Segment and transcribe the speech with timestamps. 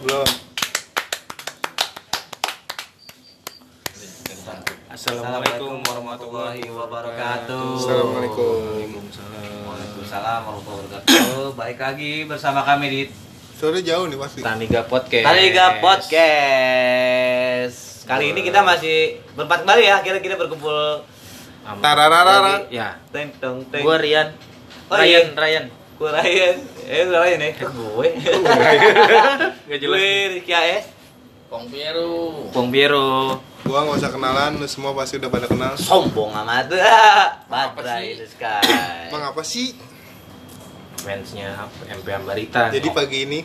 [0.00, 0.24] Belum.
[4.88, 7.76] Assalamualaikum warahmatullahi wabarakatuh.
[7.76, 8.80] Assalamualaikum.
[9.68, 11.52] Waalaikumsalam warahmatullahi wabarakatuh.
[11.52, 13.12] Baik lagi bersama kami di
[13.60, 14.40] Soalnya jauh nih pasti.
[14.40, 15.28] Taniga Podcast.
[15.28, 16.48] Taliga Podcast.
[18.08, 20.00] Kali ini kita masih berempat kembali ya.
[20.00, 21.04] Akhirnya kita berkumpul
[21.84, 22.72] Tarararara.
[22.72, 22.96] Ya.
[23.12, 23.84] teng teng teng.
[23.84, 24.32] Gua Rian.
[24.88, 25.36] Oh, Ryan, iya.
[25.36, 25.64] Ryan.
[26.00, 26.79] Gue Ryan.
[26.90, 27.50] Eh, lu Ryan ya?
[27.70, 28.08] Gue.
[29.70, 30.90] Gak Gue Rizky AS.
[31.46, 32.50] Pong Pieru.
[32.50, 33.38] Pong Biru.
[33.66, 35.74] Gua nggak usah kenalan, lu semua pasti udah pada kenal.
[35.78, 36.70] Sombong amat.
[36.70, 38.18] Sih?
[38.18, 38.62] the sky.
[39.10, 39.74] Emang apa sih?
[41.02, 42.70] Fansnya MP Ambarita.
[42.70, 43.40] Jadi pagi ini,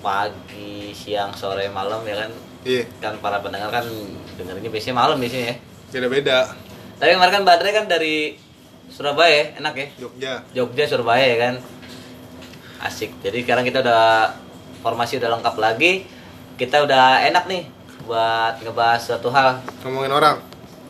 [0.00, 2.30] Pagi, siang, sore, malam ya kan
[2.66, 3.86] iya, kan para pendengar kan
[4.34, 5.56] dengerinnya biasanya malam biasanya ya.
[5.94, 6.38] beda-beda.
[6.98, 8.34] Tapi kemarin kan Badrai kan dari
[8.90, 9.86] Surabaya ya, enak ya.
[10.00, 10.32] Jogja.
[10.52, 11.54] Jogja Surabaya ya kan.
[12.82, 13.14] Asik.
[13.22, 14.34] Jadi sekarang kita udah
[14.82, 16.04] formasi udah lengkap lagi.
[16.58, 17.70] Kita udah enak nih
[18.04, 19.62] buat ngebahas suatu hal.
[19.86, 20.36] Ngomongin orang.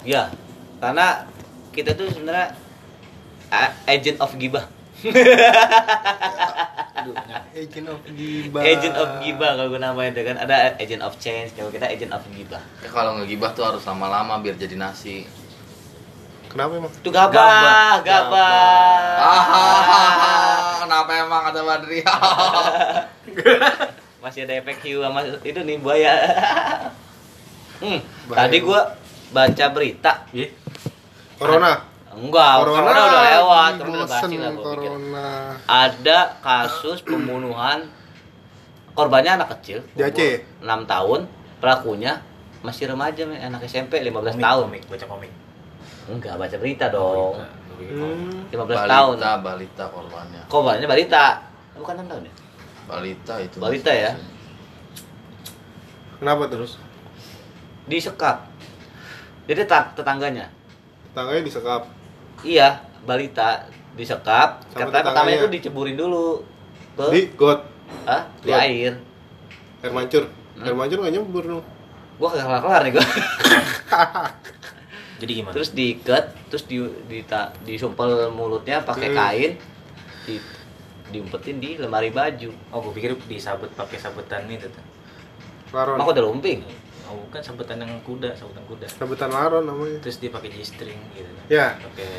[0.02, 0.32] Ya.
[0.80, 1.28] Karena
[1.76, 2.56] kita tuh sebenarnya
[3.84, 4.64] agent of gibah.
[7.52, 8.58] Agent of Giba.
[8.62, 12.22] Agent of gibah kalau gue namain kan ada agent of change kalau kita agent of
[12.30, 12.62] gibah.
[12.80, 15.26] Ya, kalau ngegibah tuh harus lama-lama biar jadi nasi.
[16.48, 16.92] Kenapa emang?
[16.92, 19.16] Itu gabah, Gabah, gabah.
[19.18, 20.51] Ah,
[20.82, 22.02] kenapa emang ada Badria?
[24.22, 26.14] Masih ada efek hiu sama itu nih buaya.
[27.78, 27.98] hmm,
[28.30, 28.38] Bahaya.
[28.46, 28.80] tadi gua
[29.30, 30.26] baca berita.
[30.30, 30.50] Iya.
[31.38, 31.90] Corona.
[32.12, 34.90] Enggak, corona, udah lewat, corona udah basi lah gua pikir.
[34.92, 35.28] corona.
[35.64, 37.88] Ada kasus pembunuhan
[38.92, 40.44] korbannya anak kecil, Di Aceh?
[40.60, 41.24] 6 tahun,
[41.56, 42.20] pelakunya
[42.60, 44.64] masih remaja, anak SMP 15 Komik, tahun.
[44.68, 45.32] Komik, baca komik.
[46.06, 47.38] Enggak baca berita dong.
[47.72, 48.46] Hmm.
[48.48, 48.54] 15
[48.86, 49.16] tahun.
[49.18, 50.42] balita, balita korbannya.
[50.46, 51.24] Korbannya balita.
[51.74, 52.34] Bukan 6 tahun ya?
[52.84, 53.56] Balita itu.
[53.58, 54.10] Balita ya?
[56.16, 56.78] Kenapa terus?
[57.84, 58.46] Disekap.
[59.44, 60.46] Jadi tet- tetangganya.
[61.10, 61.90] Tangganya disekap.
[62.40, 64.62] Iya, balita disekap.
[64.64, 65.38] Sama Katanya pertama tetangganya.
[65.40, 66.46] itu diceburin dulu
[66.94, 67.60] ke Di got.
[68.04, 68.62] ah, di Got.
[68.62, 68.92] air.
[69.82, 70.24] Air mancur.
[70.54, 70.62] Hmm.
[70.62, 71.64] Air mancur nggak nyembur dong.
[72.16, 73.06] Gua kagak kelar-kelar nih gua.
[75.22, 75.54] Jadi gimana?
[75.54, 77.22] terus diikat, terus di, di
[77.62, 79.16] disumpel mulutnya pakai Hmm.
[79.16, 79.52] kain,
[80.26, 80.34] di
[81.08, 82.50] diumpetin di lemari baju.
[82.68, 84.84] oh, gua pikir disabet pakai sabetan itu tuh.
[85.70, 85.94] Laron.
[85.94, 86.66] Emang udah lumping.
[87.06, 88.86] Oh, bukan sabetan yang kuda, sabetan kuda.
[88.88, 90.00] Sabetan laron namanya.
[90.00, 91.28] Terus dia pakai G-string gitu.
[91.28, 91.46] kan.
[91.46, 91.66] Ya.
[91.78, 92.10] Pakai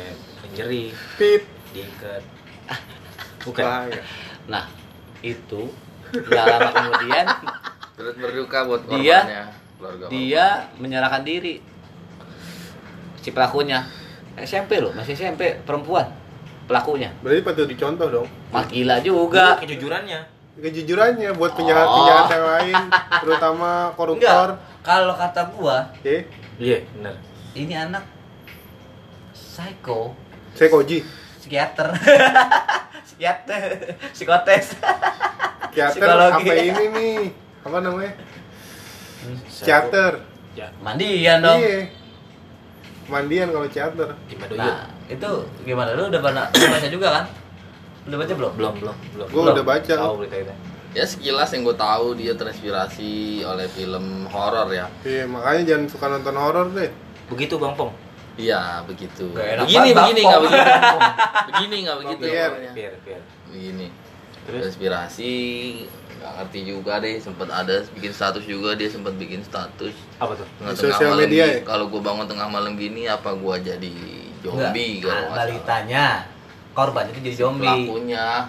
[0.46, 1.42] lingerie, Pip.
[1.74, 2.22] diikat.
[3.44, 3.60] Bukan.
[3.60, 4.02] Bahaya.
[4.46, 4.64] Nah,
[5.20, 5.68] itu
[6.14, 7.26] nggak lama kemudian
[7.94, 9.44] Terus berduka buat Dia- korbannya.
[9.74, 10.46] Keluarga dia
[10.78, 11.58] menyerahkan diri.
[13.24, 13.80] Si pelakunya
[14.36, 16.04] SMP loh, masih SMP perempuan
[16.68, 17.08] pelakunya.
[17.24, 18.28] Berarti patut dicontoh dong.
[18.52, 19.56] Mah gila juga.
[19.64, 20.20] kejujurannya.
[20.60, 22.76] Kejujurannya buat penjahat-penjahat yang lain,
[23.24, 24.60] terutama koruptor.
[24.84, 26.28] Kalau kata gua, Oke.
[26.60, 27.16] Iya, benar.
[27.56, 28.04] ini anak
[29.32, 30.12] psycho,
[30.52, 31.00] Saya Koji.
[31.40, 31.88] psikiater.
[33.08, 33.62] psikiater,
[34.12, 34.76] psikotes.
[35.74, 36.46] Teater Psikologi.
[36.46, 37.18] apa ini nih?
[37.66, 38.12] Apa namanya?
[39.50, 40.12] Teater.
[40.54, 41.58] Ya, Mandian dong.
[41.58, 42.03] Iya.
[43.08, 43.68] Mandian kalau
[44.40, 44.60] Madoyut.
[44.60, 45.30] Nah, itu
[45.64, 45.92] gimana?
[45.92, 46.44] Lu udah pernah
[46.74, 47.24] baca juga kan?
[48.04, 48.52] Udah baca belum?
[48.56, 49.26] belum, belum, belum.
[49.32, 49.54] Gua Belum.
[49.56, 49.94] udah baca.
[49.96, 50.54] Tahu berita itu.
[50.94, 54.86] Ya sekilas yang gue tahu dia terinspirasi oleh film horor ya.
[55.02, 56.90] Iya, makanya jangan suka nonton horor deh.
[57.26, 57.90] Begitu Bang Pong.
[58.38, 59.30] Iya begitu.
[59.34, 60.50] Begini begini nggak Pong.
[60.50, 60.70] begini.
[61.50, 62.22] begini nggak begitu.
[62.30, 62.50] Biar.
[62.74, 63.22] Biar, biar.
[63.50, 63.86] Begini.
[64.44, 64.60] Terus?
[64.76, 65.32] Terinspirasi
[66.24, 70.48] nggak ngerti juga deh sempet ada bikin status juga dia sempat bikin status Apa tuh?
[70.56, 71.60] tengah-tengah sosial malam media ya?
[71.68, 73.92] kalau gue bangun tengah malam gini apa gue jadi
[74.40, 76.04] zombie Enggak, kalau ah, balitanya
[76.72, 77.68] korban itu jadi zombie.
[77.68, 78.48] pelakunya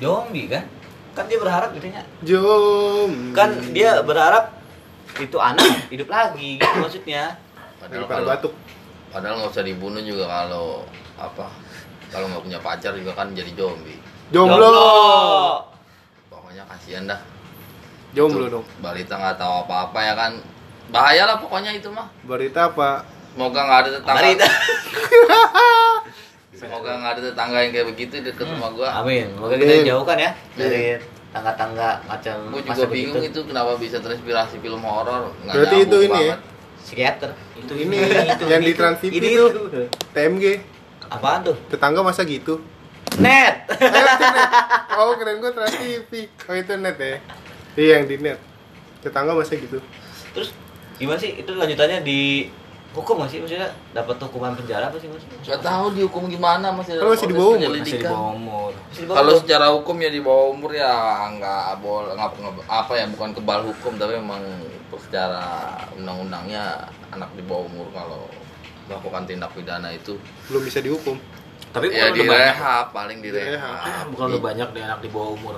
[0.00, 0.64] Zombie kan?
[1.12, 2.02] Kan dia berharap gitu nya.
[2.24, 3.12] Jom.
[3.30, 4.50] Kan dia berharap
[5.14, 7.36] itu anak hidup lagi gitu maksudnya.
[7.76, 8.54] padahal kalau batuk.
[9.12, 10.86] padahal nggak usah dibunuh juga kalau
[11.18, 11.50] apa
[12.08, 14.00] kalau nggak punya pacar juga kan jadi zombie
[14.32, 15.71] Jomblo.
[16.62, 17.20] Pokoknya kasihan dah
[18.12, 18.64] Jomblo dong.
[18.78, 20.32] balita nggak tahu apa-apa ya kan
[20.92, 23.02] bahaya lah pokoknya itu mah Berita apa?
[23.32, 24.46] semoga nggak ada tetangga Barita.
[26.54, 29.26] semoga nggak ada tetangga yang kayak begitu deket rumah gua Amin.
[29.32, 31.00] Semoga kita dijauhkan ya dari
[31.32, 33.32] tangga-tangga macam gua juga masa bingung begitu.
[33.32, 36.36] itu kenapa bisa terinspirasi film horor nggak Berarti itu ini ya?
[36.36, 36.40] banget.
[36.82, 37.30] Psikiater.
[37.54, 37.96] Itu Ini
[38.44, 39.46] yang di Trans TV Ini itu.
[39.48, 39.82] itu.
[40.12, 40.44] TMG.
[41.08, 41.56] Apaan tuh?
[41.68, 42.58] Tetangga masa gitu?
[43.20, 43.56] Net.
[44.96, 46.28] Oh, keren gua Trans TV.
[46.48, 47.16] Oh, itu net ya.
[47.74, 48.38] Iya, yang di net.
[49.02, 49.82] Tetangga masa gitu.
[50.32, 50.54] Terus
[50.96, 52.46] gimana sih itu lanjutannya di
[52.92, 55.36] hukum nggak sih maksudnya dapat hukuman penjara apa sih maksudnya?
[55.40, 58.70] Nggak tahu dihukum gimana masih Kalau masih di bawah umur, Masih di bawah umur.
[58.76, 60.92] Masih Kalau secara hukum ya di bawah umur ya
[61.32, 64.44] nggak boleh nggak- apa ya bukan kebal hukum tapi memang
[64.92, 68.28] secara undang-undangnya anak di bawah umur kalau
[68.84, 70.20] melakukan tindak pidana itu
[70.52, 71.16] belum bisa dihukum
[71.72, 75.56] Tapi ya di rehab paling di rehab Bukan udah banyak deh anak di bawah umur.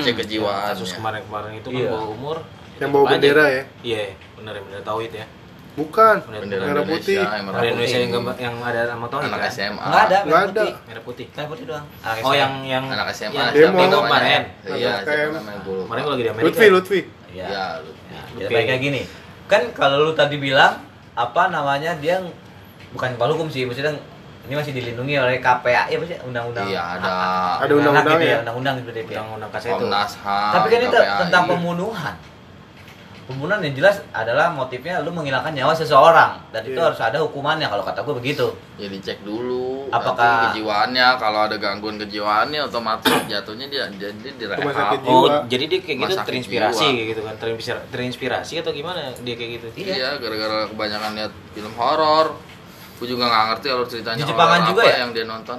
[0.00, 1.90] cek kejiwaan Kasus kemarin-kemarin itu kan Iya.
[1.90, 2.36] bawah umur.
[2.76, 3.62] Yang bawa bendera ya?
[3.82, 4.02] Iya,
[4.34, 5.26] bener bener tauhid ya.
[5.76, 7.60] bukan Bendera merah putih merah.
[7.62, 9.50] Indonesia yang gambar yang ada nama tauhid anak kan?
[9.50, 10.48] SMA Nggak ada, Nggak merah ada.
[10.56, 10.72] putih.
[10.88, 11.26] Merah putih.
[11.28, 11.86] Merah putih doang.
[12.00, 12.32] Anak Oh SMA.
[12.34, 13.98] yang yang anak SMA yang Demo.
[14.00, 14.42] kemarin.
[14.70, 14.92] iya
[15.28, 15.42] lupa.
[15.84, 16.46] Kemarin gue lagi di Amerika.
[16.48, 17.44] Lutfi Lutfi Iya.
[17.44, 17.64] ya
[18.06, 18.42] Ya, Oke.
[18.46, 19.02] jadi kayak gini.
[19.44, 20.80] Kan kalau lu tadi bilang
[21.12, 22.24] apa namanya dia
[22.90, 23.92] bukan kepala hukum sih, maksudnya
[24.46, 26.66] ini masih dilindungi oleh KPA ya maksudnya undang-undang.
[26.66, 27.10] iya ada
[27.60, 28.38] Ada undang-undang gitu ya?
[28.40, 29.10] undang-undang seperti itu.
[29.10, 29.18] ya.
[29.18, 29.82] Undang-undang kasih itu.
[29.82, 31.18] Komnas HAM Tapi kan itu KPAI.
[31.20, 32.14] tentang pembunuhan.
[33.26, 36.86] Pembunuhan yang jelas adalah motifnya lu menghilangkan nyawa seseorang dan itu Iya.
[36.86, 38.54] harus ada hukumannya kalau kata gue begitu.
[38.76, 40.14] ya dicek dulu Apakah-
[40.46, 45.10] nanti kejiwaannya kalau ada gangguan kejiwaannya otomatis jatuhnya dia jadi direhab Rumah sakit jiwa.
[45.10, 46.94] Oh, jadi dia kayak gitu terinspirasi jiwa.
[46.94, 47.34] kayak gitu kan.
[47.36, 49.66] Terinspirasi, terinspirasi atau gimana dia kayak gitu?
[49.76, 52.26] iya gara-gara kebanyakan lihat film horor
[52.96, 54.96] gue juga nggak ngerti kalau ceritanya Di Jepangan juga apa ya?
[54.98, 55.58] yang dia nonton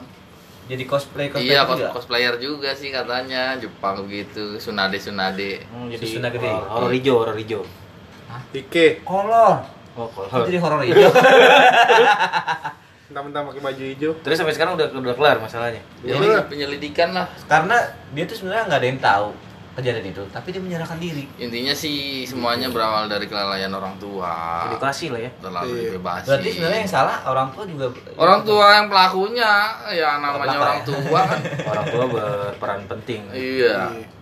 [0.67, 1.89] Jadi cosplay cosplay iya cos juga.
[1.91, 6.43] cosplayer juga sih katanya Jepang begitu Sunade Sunade Hmm, jadi Susunan gede.
[6.45, 7.63] horor, horor hijau, horor hijau.
[8.51, 9.63] Ike Kolor.
[9.93, 10.45] Oh, Kok horor.
[10.45, 11.07] jadi horor hijau.
[13.07, 15.79] mentang-mentang pakai baju hijau Terus sampai sekarang udah udah kelar masalahnya.
[15.97, 16.43] Penyelidik- Iya.
[16.45, 17.77] penyelidikan lah Karena
[18.11, 19.29] dia tuh sebenarnya nggak ada yang tahu
[19.77, 21.29] kejadian itu, tapi dia menyerahkan diri.
[21.37, 25.31] intinya sih semuanya berawal dari kelalaian orang tua Edukasi lah ya.
[25.37, 25.81] terlalu Iya.
[25.87, 27.85] dibebasi Berarti sebenarnya yang salah orang tua juga.
[28.15, 29.51] orang tua yang pelakunya
[29.87, 30.83] ya namanya Belakang orang ya.
[30.83, 31.39] tua kan
[31.71, 33.77] Orang tua berperan penting iya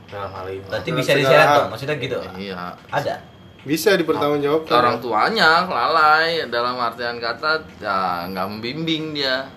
[0.06, 0.64] dalam hal ini.
[0.66, 2.20] Berarti bisa diseret dong, maksudnya gitu.
[2.36, 3.16] iya Ada.
[3.64, 9.48] bisa dipertanggungjawabkan orang tuanya lalai dalam artian kata ya nggak membimbing dia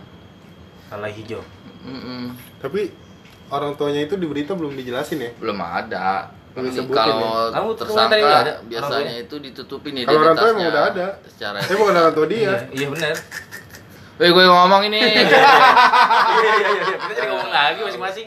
[0.89, 1.43] Lalai hijau.
[1.81, 2.33] Mm-mm.
[2.57, 2.89] tapi
[3.49, 8.55] orang tuanya itu di berita belum dijelasin ya belum ada kalau Kamu tersangka nggak ada?
[8.63, 11.07] biasanya itu ditutupin Kalau orang tua emang identitasnya udah ada.
[11.25, 13.15] secara saya bukan orang tua dia Iya, iya benar.
[14.19, 16.97] Weh gue ngomong ini Iya iya iya.
[16.99, 18.27] Kita jadi ngomong lagi masing-masing.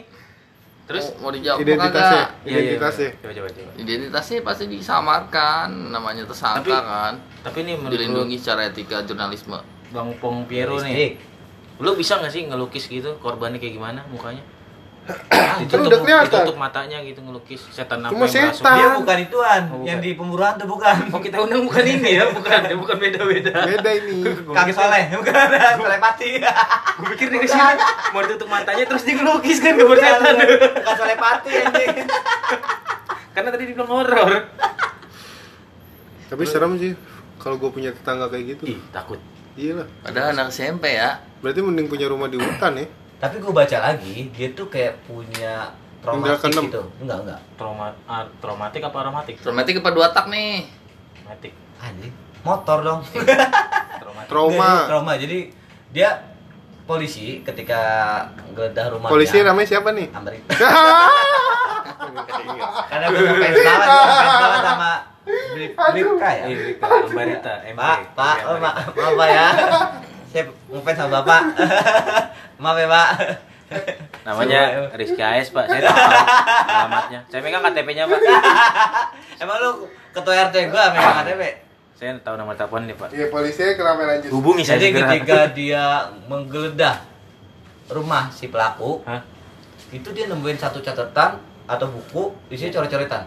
[0.82, 2.28] Terus mau dijawab identitasnya kagak?
[2.42, 3.70] Iya, iya, identitasnya Coba coba coba.
[3.76, 9.58] identitasnya pasti disamarkan namanya tersangka Tapi- kan Tapi ini menurut dilindungi secara etika jurnalisme
[9.90, 11.20] Bang Pong Piero nih.
[11.78, 14.40] Lu bisa nggak sih ngelukis gitu korbannya kayak gimana mukanya?
[15.02, 16.30] Kan udah kelihatan.
[16.30, 18.76] ditutup matanya gitu ngelukis setan apa Cuma yang setan.
[18.76, 19.84] Dia bukan ituan, Oh, bukan.
[19.84, 20.96] yang di pemburuan tuh bukan.
[21.10, 23.50] Oh kita undang bukan ini ya, bukan, ya bukan beda-beda.
[23.66, 24.14] beda ini
[24.46, 25.34] Kang Soleh, bukan
[25.76, 26.28] Soleh Pati.
[26.94, 27.72] Gue pikir dia ke sini
[28.10, 30.34] mau ditutup matanya terus dia ngelukis kan gambar setan.
[30.38, 31.88] Bukan Soleh Pati anjing.
[33.32, 34.30] Karena tadi dibilang horor.
[36.24, 36.92] tapi serem sih
[37.36, 39.20] kalau gue punya tetangga kayak gitu Ih takut.
[39.52, 42.86] iya lah padahal anak SMP ya berarti mending punya rumah di hutan ya
[43.22, 45.70] Tapi gue baca lagi, dia tuh kayak punya
[46.02, 46.66] traumatik keenam.
[46.66, 46.82] gitu.
[46.98, 47.40] Enggak, enggak.
[47.54, 49.38] Trauma, ah, traumatik apa aromatik?
[49.38, 50.66] traumatik apa dua tak nih
[51.14, 51.54] Traumatik.
[51.78, 52.10] Anjing,
[52.42, 53.00] motor dong.
[54.02, 54.26] Traumatik.
[54.26, 55.12] trauma dia trauma.
[55.14, 55.38] Jadi
[55.94, 56.08] dia
[56.82, 57.78] polisi ketika
[58.50, 59.14] geledah rumahnya.
[59.14, 60.42] polisi namanya siapa nih Amrit.
[62.90, 64.90] Karena gue ngefans banget, ngefans banget sama
[65.22, 66.44] Blip Blipka ya.
[66.50, 67.78] Iya, Rika, Ambarita, MB.
[67.78, 69.46] Pak, Pak, Iya, maaf Pak ya.
[70.32, 71.40] Saya ngefans sama Bapak.
[72.62, 73.08] maaf ya Pak.
[74.24, 74.60] Namanya
[74.96, 75.68] Rizky AS, Pak.
[75.68, 75.96] Saya tahu
[76.68, 77.20] alamatnya.
[77.28, 78.20] Saya megang KTP-nya, Pak.
[79.42, 79.70] Emang lu
[80.10, 81.42] ketua RT gua megang KTP?
[81.92, 83.14] Saya tahu nomor telepon nih, Pak.
[83.14, 85.06] iya polisinya kenapa lanjut Hubungi saya Jadi segera.
[85.06, 85.84] ketika dia
[86.26, 86.96] menggeledah
[87.86, 89.22] rumah si pelaku, Hah?
[89.92, 93.22] itu dia nemuin satu catatan atau buku isinya coret-coretan.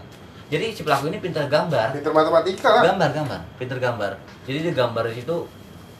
[0.52, 4.12] Jadi si pelaku ini pintar gambar, pinter matematika lah gambar gambar, pintar gambar.
[4.44, 5.38] Jadi dia gambar di situ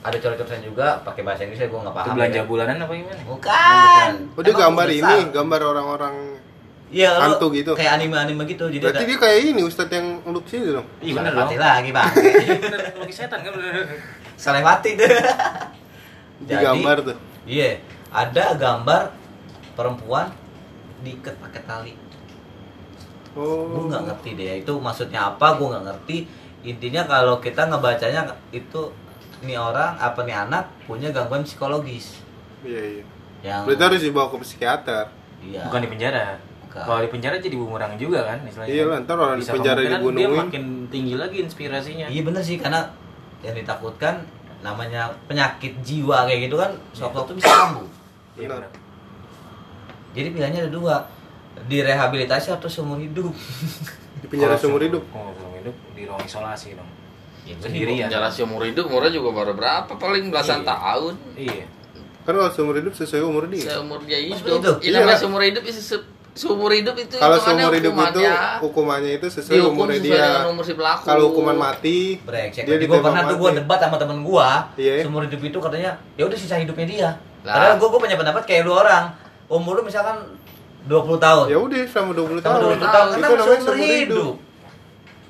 [0.06, 2.14] ada coret-coretan juga pakai bahasa Inggris gue nggak Itu paham.
[2.14, 2.46] belanja ya.
[2.46, 3.22] bulanan apa gimana?
[3.26, 4.10] Bukan.
[4.32, 5.00] oh dia gambar besar.
[5.02, 6.16] ini gambar orang-orang
[6.86, 7.72] Iya, lu hantu gitu.
[7.74, 8.70] Kayak anime-anime gitu.
[8.70, 11.50] Jadi berarti ada dia kayak ini ustadz yang ngelukis itu dong Iya bener dong.
[11.52, 12.08] Lagi, Bang.
[12.14, 13.74] Iya bener, lukis setan kan bener.
[14.36, 15.10] Soleh Pati tuh.
[16.38, 19.02] di gambar tuh Iya, ada gambar
[19.74, 20.30] perempuan
[21.02, 21.94] diikat pakai tali.
[23.34, 26.18] oh Gue nggak ngerti deh itu maksudnya apa, gue nggak ngerti.
[26.64, 28.22] Intinya kalau kita ngebacanya
[28.52, 28.82] itu
[29.46, 32.20] ini orang apa nih anak punya gangguan psikologis
[32.66, 33.04] iya iya
[33.46, 35.06] yang berarti harus dibawa ke psikiater
[35.46, 35.62] iya.
[35.70, 36.42] Bukan di penjara.
[36.66, 36.82] Bukan.
[36.82, 38.74] Kalau di penjara jadi bumerang juga kan istilahnya.
[38.74, 42.08] iya lah ntar orang di Bisa penjara kemungkinan dia dibunuhin makin tinggi lagi inspirasinya.
[42.10, 42.82] Iya bener sih karena
[43.46, 44.26] yang ditakutkan
[44.66, 47.90] namanya penyakit jiwa kayak gitu kan sewaktu-waktu bisa kambuh.
[48.34, 48.72] Iya Benar.
[50.16, 50.96] Jadi pilihannya ada dua,
[51.70, 53.30] direhabilitasi atau seumur hidup.
[54.24, 56.90] di penjara seumur hidup Kalau seumur hidup di ruang isolasi dong.
[57.46, 58.10] Ya, Sendirian.
[58.10, 59.92] Penjara seumur hidup umurnya juga baru berapa?
[59.92, 60.68] Paling belasan Iya.
[60.68, 61.14] tahun.
[61.36, 61.66] Iya.
[62.22, 63.70] Kan kalau seumur hidup sesuai umur dia.
[63.72, 64.42] Seumur dia hidup.
[64.42, 64.76] hidup.
[64.80, 65.22] Ini namanya Iya.
[65.22, 68.22] seumur hidup itu se- seumur hidup itu Kalau seumur hidup itu
[68.60, 70.26] hukumannya itu sesuai dihukum umurnya sesuai dia.
[70.28, 71.04] dengan umur si pelaku.
[71.06, 72.64] Kalau hukuman mati, Brengsek.
[72.66, 73.60] dia Jadi gue pernah tuh gue mati.
[73.62, 74.48] debat sama temen gue.
[74.76, 74.94] Iya.
[75.06, 77.10] Seumur hidup itu katanya ya udah sisa hidupnya dia.
[77.46, 77.54] Lah.
[77.54, 79.14] Padahal gue gue punya pendapat kayak lu orang.
[79.46, 80.18] Umur lu misalkan
[80.84, 81.46] 20 tahun.
[81.48, 82.62] Ya udah selama 20 Sama tahun.
[82.74, 84.34] 20 tahun Itu karena namanya seumur hidup.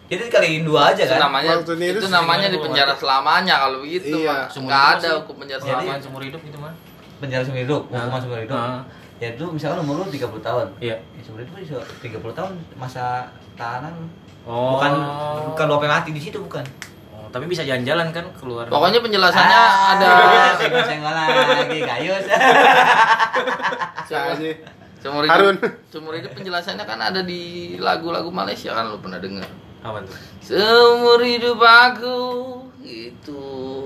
[0.06, 1.22] Jadi kaliin dua aja itu kan.
[1.26, 4.46] namanya itu, itu namanya di penjara selamanya kalau begitu Iya.
[4.46, 5.12] Ada sih.
[5.18, 6.74] hukum penjara Jadi- selama Selama seumur hidup gitu mah.
[7.18, 8.54] Penjara seumur hidup, hukuman seumur hidup.
[8.54, 8.82] Hah?
[9.16, 10.68] Ya itu misalkan umur lu 30 tahun.
[10.78, 10.94] Iya.
[10.94, 13.96] Ya, seumur hidup itu 30 tahun masa tahanan.
[14.46, 14.78] Oh.
[14.78, 14.92] Bukan
[15.50, 16.62] bukan lu mati di situ bukan.
[17.10, 18.68] Oh, tapi bisa jalan-jalan kan keluar.
[18.68, 20.08] pokoknya penjelasannya Ah, ada
[20.62, 22.26] senggol-senggol lagi gayus.
[23.98, 24.50] Bisa aja.
[25.02, 25.54] seumur Harun.
[25.56, 27.42] hidup seumur hidup penjelasannya kan ada di
[27.78, 29.46] lagu-lagu Malaysia kan lu pernah dengar
[29.86, 30.18] Apa tuh?
[30.42, 32.18] seumur hidup aku
[32.82, 33.42] itu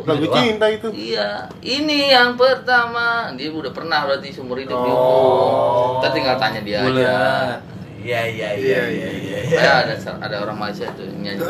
[0.08, 0.36] Lagu doang.
[0.40, 0.88] cinta itu.
[0.92, 3.32] Iya, ini yang pertama.
[3.36, 6.00] Dia udah pernah berarti seumur hidup Oh.
[6.00, 6.88] Kita tinggal tanya dia aja.
[6.88, 7.60] Bulat.
[8.00, 9.60] Iya iya Iya, iya iya iya.
[9.60, 11.44] Kayak ada ada orang Malaysia tuh nyanyi.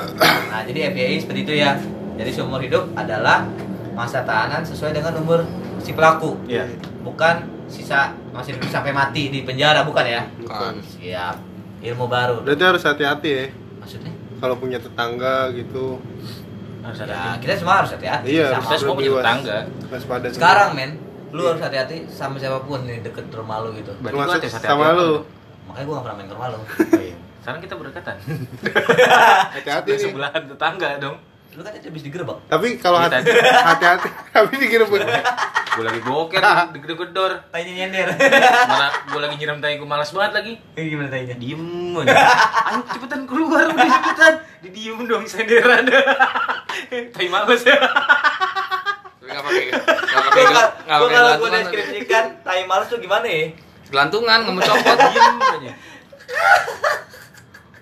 [0.50, 1.78] Nah, jadi FYI seperti itu ya.
[2.18, 3.46] Jadi seumur hidup adalah
[3.94, 5.46] masa tahanan sesuai dengan umur
[5.80, 6.36] si pelaku.
[6.50, 6.66] Iya.
[7.06, 10.22] Bukan sisa masih sampai mati di penjara bukan ya?
[10.42, 10.82] Bukan.
[10.82, 11.36] Siap.
[11.80, 12.42] Ilmu baru.
[12.44, 13.46] Berarti harus hati-hati ya.
[13.80, 14.19] Maksudnya?
[14.40, 16.00] Kalau punya tetangga gitu.
[16.80, 17.12] Harus ada.
[17.12, 19.58] Ya, kita semua harus hati-hati Iya, sama Kita semua punya tetangga.
[19.92, 20.92] Waspada Sekarang men,
[21.36, 23.92] lu harus hati-hati sama siapa pun nih deket rumah lu gitu.
[24.00, 25.28] Berarti hati-hati sama lu.
[25.68, 26.60] Makanya gua gak pernah main ke rumah lu.
[27.40, 28.16] Sekarang kita berdekatan.
[29.56, 30.02] Hati-hati nih.
[30.12, 31.18] Sebelahan tetangga dong.
[31.50, 32.38] Lu kan habis digerebek.
[32.46, 33.42] Tapi kalau Iya, hati- tadi.
[33.42, 35.02] hati-hati, tapi digerebek.
[35.70, 36.42] Gue lagi boker
[36.74, 37.32] di gedor.
[37.50, 38.08] Tanya nyender.
[38.66, 40.54] Mana gue lagi nyiram tai gue malas banget lagi.
[40.74, 41.36] Gimana tanya?
[41.36, 41.64] Diem
[41.96, 42.16] aja.
[42.68, 44.34] Ayo cepetan keluar udah cepetan.
[44.60, 45.86] Di diem dong senderan.
[46.90, 47.76] Tai males ya.
[47.76, 49.84] Tapi nggak pakai nggak
[50.24, 51.60] pakai Gua nggak kalau pakai gua gelantungan.
[51.60, 53.46] deskripsikan tai males tuh gimana ya?
[53.88, 54.98] Gelantungan nggak mau copot.
[55.04, 55.72] Diem aja.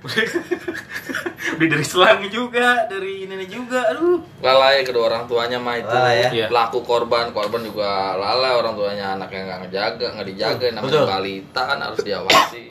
[1.57, 3.79] Udah, dari selang juga, dari nenek juga.
[3.89, 4.19] Aduh.
[4.39, 5.87] Lalai kedua orang tuanya mah itu.
[5.87, 6.29] Lalai ya?
[6.29, 6.45] Iya.
[6.47, 11.79] Pelaku korban, korban juga lalai orang tuanya anaknya nggak ngejaga, nggak dijaga, namanya balita kan
[11.79, 12.63] harus diawasi.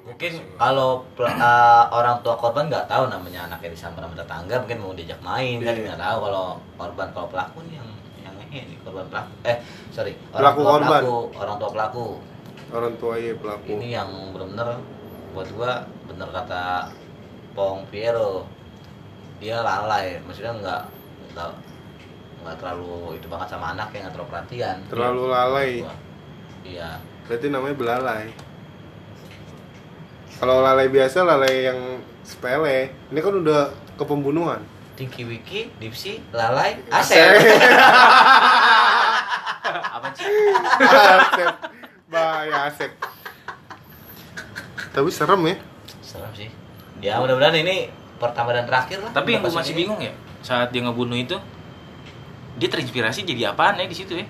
[0.00, 4.92] Mungkin kalau uh, orang tua korban nggak tahu namanya anaknya disamper sama tetangga, mungkin mau
[4.92, 5.82] diajak main kan Iya.
[5.86, 6.46] nggak tahu kalau
[6.76, 7.88] korban kalau pelaku nih yang
[8.20, 9.56] yang ini korban pelaku eh
[9.88, 10.88] sorry orang Pelaku tua korban.
[10.90, 12.06] pelaku orang tua pelaku
[12.70, 13.66] Orang tua iya pelaku.
[13.72, 14.78] ini yang benar-benar
[15.30, 16.90] buat gua bener kata
[17.54, 18.46] Pong Piero
[19.38, 20.82] dia lalai maksudnya nggak
[21.32, 21.50] nggak
[22.40, 25.70] nggak terlalu itu banget sama anak yang nggak terlalu perhatian Terlalu lalai.
[25.84, 25.94] Gua.
[26.64, 26.90] iya
[27.24, 28.26] Berarti namanya belalai.
[30.34, 31.78] Kalau lalai biasa, lalai yang
[32.26, 32.90] sepele.
[33.12, 34.58] Ini kan udah ke pembunuhan.
[34.98, 37.22] Tinky Wiki Dipsy lalai Asep.
[39.94, 40.26] Apa sih?
[40.82, 41.54] Asep.
[42.10, 42.90] Bahaya Asep.
[44.90, 45.56] Tapi serem ya.
[46.00, 46.50] serem sih
[47.00, 49.80] ya mudah-mudahan ini pertama dan terakhir lah Tapi yang gue masih ini.
[49.80, 51.36] bingung ya, saat dia ngebunuh itu,
[52.54, 54.26] dia terinspirasi jadi apaan ya di situ ya?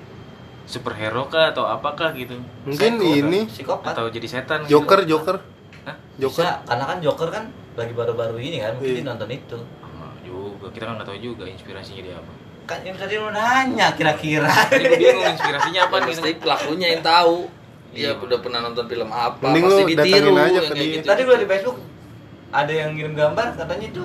[0.62, 2.38] Superhero kah atau apakah gitu?
[2.62, 4.62] Mungkin Psycho, ini psikopat Atau jadi setan?
[4.62, 4.78] gitu?
[4.78, 5.36] Joker, Joker.
[5.82, 5.96] Hah?
[6.16, 6.44] Joker.
[6.44, 10.70] Bisa, karena kan Joker kan lagi baru-baru ini kan mungkin dia nonton itu Ah, juga,
[10.70, 12.32] kita kan nggak tahu juga inspirasinya dia apa.
[12.64, 16.06] kan yang tadi lu nanya kira-kira Tadi bingung inspirasinya apa nih?
[16.08, 17.50] mesti pelakunya yang tahu.
[17.90, 18.10] Dia Iya.
[18.16, 20.86] udah pernah nonton film apa, Mending pasti lu ditiru datangin aja ke dia.
[20.94, 21.06] gitu.
[21.06, 21.78] tadi gua di Facebook
[22.50, 24.04] ada yang ngirim gambar katanya itu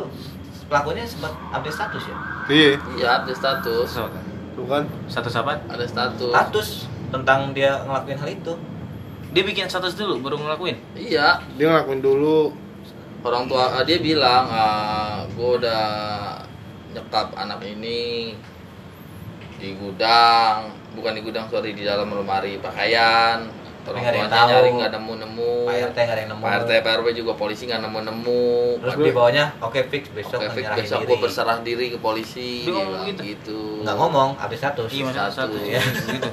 [0.66, 3.88] pelakunya sempat update status ya Iya, Iya, ada status.
[3.88, 4.24] So, kan?
[4.56, 4.82] bukan.
[5.06, 5.62] Status apa?
[5.68, 6.32] Ada status.
[6.32, 6.68] status
[7.08, 8.54] tentang dia ngelakuin hal itu
[9.30, 10.78] Dia bikin status dulu baru ngelakuin.
[10.96, 12.56] Iya, Dia ngelakuin dulu.
[13.22, 15.84] orang tua ah, dia bilang ah, gue udah
[16.92, 18.38] nyekap anak ini
[19.56, 23.50] di gudang bukan di gudang sorry di dalam lemari pakaian
[23.88, 24.48] orang Nggak ada yang tahu.
[24.48, 27.32] nyari nggak nemu nemu Pak RT nggak ada yang nemu Pak RT Pak RW juga
[27.34, 28.44] polisi nggak nemu nemu
[28.80, 31.98] terus di bawahnya oke fix besok Oke, Fik, menyerahin besok diri gue berserah diri ke
[31.98, 33.22] polisi ngomong gitu?
[33.24, 35.32] gitu nggak ngomong update status Iya, Satu.
[35.32, 35.82] status ya.
[36.10, 36.30] gitu.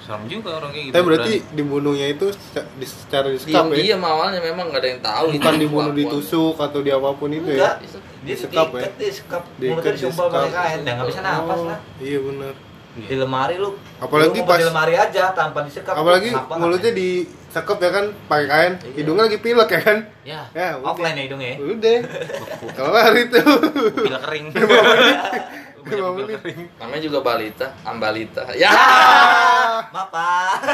[0.00, 0.94] Serem juga orang kayak gitu.
[0.96, 2.26] Tapi berarti dibunuhnya itu
[2.74, 3.76] di- secara disekap diam ya.
[3.78, 7.30] diam awalnya memang nggak ada yang tahu Bukan itu dibunuh ditusuk atau di apa pun
[7.30, 7.86] itu enggak ya.
[8.20, 8.80] dia Disekap ya?
[8.80, 12.54] diikat disekap Diikat, mulutnya disumpal pakai kain ya nggak bisa napas Oh, lah Iya benar.
[13.02, 17.26] Di lemari lu Apalagi lu pas- di lemari aja tanpa disekap Apalagi Kenapa mulutnya ngapain?
[17.26, 18.90] disekep ya kan pakai kain, Iya.
[18.94, 19.98] hidungnya lagi pilek ya kan.
[20.22, 20.86] ya, Ya, udah.
[20.86, 21.56] offline ya hidungnya ya.
[21.58, 21.98] Udah.
[22.70, 23.38] Kelar itu.
[24.00, 24.46] Bila kering.
[25.82, 26.38] Lima menit.
[26.38, 26.58] kering.
[26.76, 28.68] namanya juga balita ambalita ya
[29.90, 30.50] maaf Pak.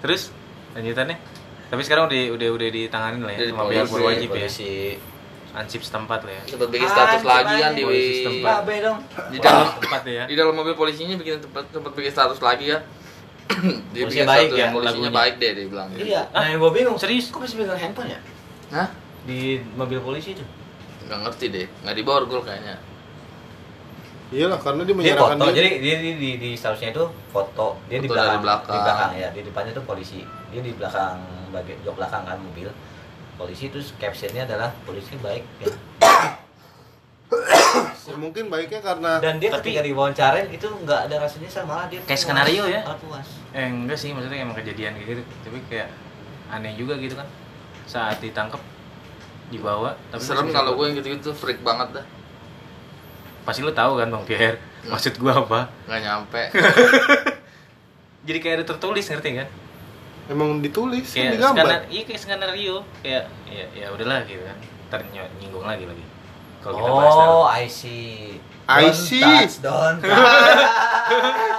[0.00, 0.30] Terus
[0.72, 1.16] lanjutannya?
[1.66, 4.30] Tapi sekarang udah udah udah ditanganin lah ya Udah sama pihak berwajib ya.
[4.34, 4.70] polisi
[5.52, 8.54] ansip setempat lah ya sempat bikin status Anjir, lagi kan di polisi setempat.
[8.60, 8.98] Babe dong.
[9.28, 12.82] di dalam tempat ya di dalam mobil polisinya bikin tempat sempat bikin status lagi kan
[13.92, 15.12] dia Polisinya bikin baik status ya, polisinya lagunya.
[15.12, 16.22] baik deh dia bilang Iya.
[16.30, 16.96] Nah, yang gue bingung.
[16.96, 17.26] Serius?
[17.28, 18.20] Kok masih pegang handphone ya?
[18.70, 18.88] Hah?
[19.20, 19.38] Di
[19.74, 20.44] mobil polisi itu.
[21.02, 22.78] nggak ngerti deh nggak diborgol kayaknya
[24.30, 25.50] Iyalah karena dia Dia menyerahkan foto.
[25.50, 25.58] diri.
[25.58, 27.82] Jadi dia di di, di statusnya itu foto.
[27.90, 28.70] Dia di Foto belakang, belakang.
[28.70, 29.28] Di belakang ya.
[29.34, 30.20] Di depannya tuh polisi.
[30.48, 31.18] Dia di belakang
[31.50, 32.70] bagian jok belakang kan mobil.
[33.40, 35.72] Polisi terus captionnya adalah polisi baik ya.
[38.12, 42.02] Mungkin baiknya karena Dan dia Tapi- ketika diwawancarain itu nggak ada rasa nyesal malah dia
[42.02, 42.20] Kayak puas.
[42.20, 42.80] skenario ya?
[42.98, 43.28] Puas.
[43.50, 45.88] eh enggak sih maksudnya emang kejadian gitu tapi kayak
[46.48, 47.24] aneh juga gitu kan
[47.82, 48.58] saat ditangkap
[49.48, 52.06] dibawa tapi serem kalau gue yang gitu-gitu freak banget dah
[53.42, 56.42] pasti lu tahu kan bang Pierre maksud gua apa nggak nyampe
[58.26, 59.48] jadi kayak ada tertulis ngerti kan
[60.30, 61.58] emang ditulis kan kayak digambar.
[61.58, 64.56] skenario iya kayak skenario kayak ya ya udahlah gitu kan
[64.86, 66.04] ntar ny- nyinggung lagi lagi
[66.60, 67.44] kalau kita bahas Oh.
[67.46, 68.36] I see.
[68.64, 69.18] I Don't see.
[69.18, 70.62] touch, don't touch.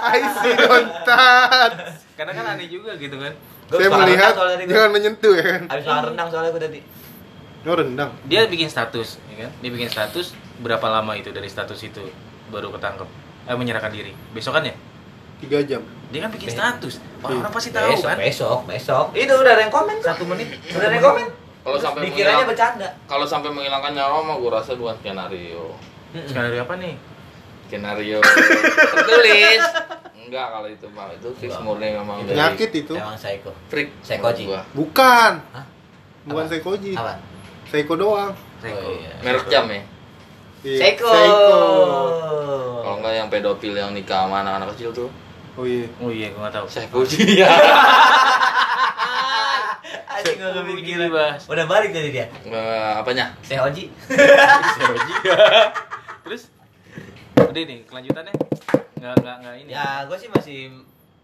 [0.02, 1.76] I see don't touch.
[2.14, 3.34] karena kan aneh juga gitu kan
[3.66, 4.32] Gua Saya melihat
[4.64, 5.62] jangan menyentuh ya kan.
[5.66, 6.80] Habis makan rendang soalnya gue tadi.
[7.62, 8.10] Oh rendang.
[8.24, 12.00] dia bikin status ya kan dia bikin status berapa lama itu dari status itu
[12.48, 13.08] baru ketangkep
[13.44, 14.74] eh menyerahkan diri besokan ya
[15.42, 15.82] Tiga jam.
[16.08, 19.04] dia kan bikin status orang-orang pasti tahu besok, kan besok, besok.
[19.12, 19.96] Itu udah ada yang komen.
[19.98, 21.26] satu menit Udah ada yang komen.
[21.60, 22.88] kalau sampai Dikiranya bercanda.
[23.04, 25.72] kalau sampai menghilangkan nyawa mah gue rasa bukan skenario
[26.12, 26.94] skenario apa nih
[27.64, 29.62] skenario tertulis
[30.22, 32.94] enggak kalau itu mah itu fix murni memang Penyakit itu.
[32.94, 33.50] Emang psycho.
[33.66, 34.44] freak Psychoji.
[34.72, 35.32] Bukan.
[35.50, 35.64] Hah?
[36.22, 36.50] Bukan Apa?
[36.50, 36.92] Seikoji.
[36.92, 37.14] Apa?
[37.66, 38.30] Seiko doang.
[38.58, 38.78] Seiko.
[38.80, 39.10] Oh, iya.
[39.20, 39.82] merek jam ya
[40.62, 41.08] Iya, Seiko.
[41.08, 41.58] Seiko.
[42.80, 45.08] kalau enggak yang pedofil yang nikah sama anak-anak kecil tuh
[45.52, 45.84] Oh iya.
[46.00, 47.50] oh iya gua nggak tahu saya puji ya
[50.08, 51.08] Anjing gua kepikiran.
[51.08, 51.42] dibahas.
[51.48, 52.26] Udah balik tadi dia.
[52.44, 53.88] Eh, apanya Sehoji.
[54.76, 55.12] Seroji.
[56.24, 56.48] terus
[57.36, 58.32] udah nih kelanjutannya
[59.02, 60.58] nggak nggak nggak ini Ya, gue sih masih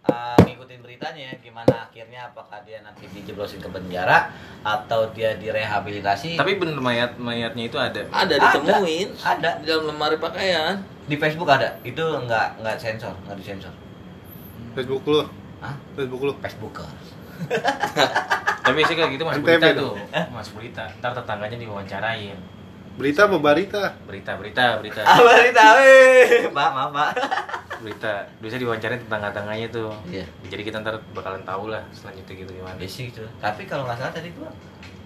[0.05, 4.29] uh, ngikutin beritanya gimana akhirnya apakah dia nanti dijeblosin ke penjara
[4.61, 6.35] atau dia direhabilitasi.
[6.35, 9.63] tapi bener mayat mayatnya itu ada ada ditemuin Ada.
[9.63, 11.73] di dalam lemari pakaian Di Facebook ada.
[11.81, 13.73] Itu nggak nggak sensor, nggak disensor.
[14.79, 15.21] Facebook lu.
[15.59, 15.75] Hah?
[15.99, 16.33] Facebook lu.
[16.39, 16.87] Facebooker.
[18.61, 19.95] tapi sih kayak gitu masuk berita tuh
[20.29, 22.37] masuk berita ntar tetangganya diwawancarain
[22.99, 23.95] Berita apa barita?
[24.05, 26.51] berita berita berita Ah, berita, weh.
[26.51, 27.11] Pak, maaf, Pak.
[27.79, 30.27] berita biasa diwawancarain tetangga-tetangganya tuh Iya.
[30.45, 33.23] jadi kita ntar bakalan tahu lah selanjutnya gitu gimana Basic itu.
[33.39, 34.51] Tapi kalau nggak salah tadi gua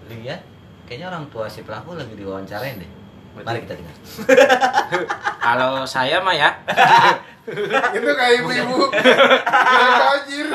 [0.09, 0.41] lihat
[0.83, 2.91] kayaknya orang tua si pelaku lagi diwawancarain deh.
[3.35, 3.95] Mari kita dengar.
[5.45, 6.49] kalau saya mah ya
[7.97, 8.87] itu kayak ibu-ibu.
[8.93, 10.45] Anjir.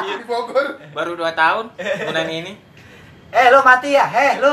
[0.00, 0.66] Di Bogor.
[0.90, 2.54] baru 2 tahun gunain ini
[3.30, 4.02] Eh, lu mati ya?
[4.04, 4.50] Heh, lu.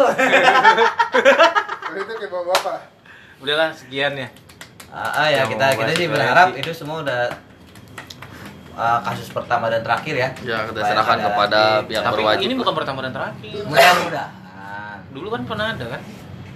[1.89, 2.77] Itu kayak bapak-bapak.
[3.37, 4.29] udahlah sekian ya
[4.87, 7.29] Ah, ah, ya kita kita sih berharap itu semua udah
[8.73, 10.29] ah, kasus pertama dan terakhir ya.
[10.41, 12.59] ya kita serahkan ada kepada pihak tapi berwajib ini lah.
[12.61, 14.97] bukan pertama dan terakhir Mudah-mudahan.
[15.09, 16.01] dulu kan pernah ada kan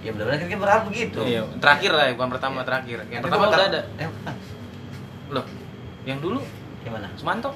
[0.02, 1.18] Ya mudah-mudahan kan kita berharap begitu.
[1.22, 4.08] iya terakhir lah bukan pertama terakhir yang Tapi pertama udah ada Eh,
[5.28, 5.44] loh
[6.02, 6.42] yang dulu
[6.82, 7.06] Gimana?
[7.14, 7.54] Sumanto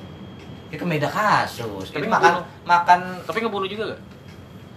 [0.66, 1.90] Itu beda kasus.
[1.90, 2.32] Tapi makan
[2.62, 4.00] makan tapi ngebunuh juga gak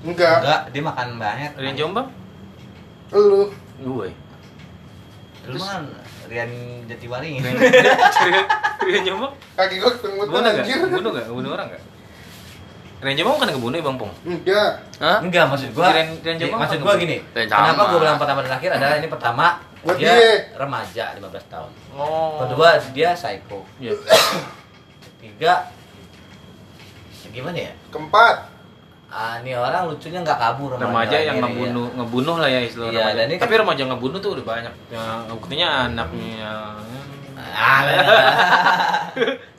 [0.01, 0.37] Enggak.
[0.39, 1.51] enggak, dia makan banyak.
[1.53, 2.07] ada yang Jombang
[3.11, 3.49] Lu.
[3.79, 4.09] gue
[5.45, 5.81] Lu kan
[6.25, 6.49] Rian
[6.85, 7.41] Jatiwaringin.
[8.81, 10.61] Rian Jombang Kaki gua ketemu tuh Bunuh gak?
[10.61, 10.77] anjir.
[10.87, 11.25] Bunuh gak?
[11.27, 11.83] Bunuh orang gak?
[12.99, 14.11] Rian Jombang bukan ngebunuh ya Bang Pong?
[14.23, 14.71] Enggak.
[14.99, 15.17] Hah?
[15.23, 15.87] Enggak, maksud gua.
[15.89, 17.17] Ren- Ren Jadi, Jombang maksud apa gua gini.
[17.31, 19.45] Kenapa gua bilang pertama dan terakhir adalah ini pertama
[19.79, 20.31] Buat dia dia.
[20.53, 21.71] remaja 15 tahun.
[21.95, 22.43] Oh.
[22.43, 23.63] Kedua dia psycho.
[23.77, 23.95] Iya.
[24.99, 25.53] Ketiga
[27.19, 27.73] ya gimana ya?
[27.87, 28.35] Keempat.
[29.09, 33.09] Ah, ini orang lucunya nggak kabur Remaja yang ini, ngebunuh ngebunuh lah ya istilah Iya,
[33.09, 33.23] remaja.
[33.31, 34.73] kan- Tapi remaja ngebunuh tuh udah banyak.
[34.87, 36.53] Ya, buktinya anaknya ya.
[37.49, 37.79] Ah,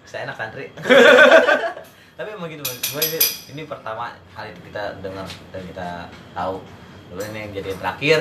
[0.07, 0.69] saya enak santri.
[2.21, 2.61] Tapi emang gitu,
[3.01, 5.89] ini, ini pertama kali kita dengar dan kita
[6.37, 6.61] tahu.
[7.09, 8.19] Lalu ini yang jadi yang terakhir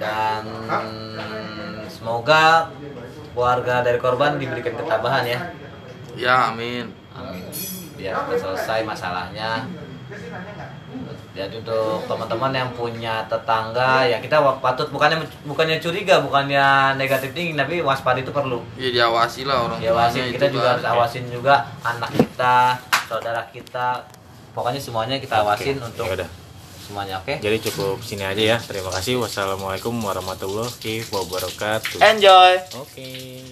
[0.00, 0.42] dan
[1.92, 2.72] semoga
[3.36, 5.40] keluarga dari korban diberikan ketabahan ya.
[6.16, 7.44] ya amin Amin.
[8.00, 9.68] Biar selesai masalahnya.
[11.34, 17.58] Jadi untuk teman-teman yang punya tetangga ya kita patut bukannya bukannya curiga, bukannya negatif tinggi,
[17.58, 18.62] tapi waspada itu perlu.
[18.78, 22.78] ya diawasi lah orang Diawasin tuanya kita juga harus awasin juga anak kita,
[23.14, 24.02] saudara kita.
[24.54, 26.30] Pokoknya semuanya kita awasin untuk Ya udah.
[26.84, 27.42] semuanya oke.
[27.42, 28.58] Jadi cukup sini aja ya.
[28.62, 29.18] Terima kasih.
[29.18, 31.98] Wassalamualaikum warahmatullahi wabarakatuh.
[31.98, 32.52] Enjoy.
[32.78, 33.42] Oke.